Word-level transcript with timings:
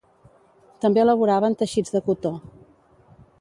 També 0.85 1.03
elaboraven 1.03 1.57
teixits 1.59 1.95
de 1.97 2.03
cotó. 2.09 2.33